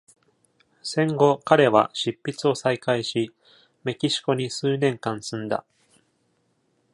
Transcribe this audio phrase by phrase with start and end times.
[0.81, 3.31] 戦後、彼は執筆を再開し、
[3.83, 5.63] メキシコに数年間住んだ。